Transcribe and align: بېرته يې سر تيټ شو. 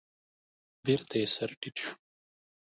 بېرته 0.85 1.15
يې 1.21 1.27
سر 1.35 1.49
تيټ 1.59 1.75
شو. 1.83 1.93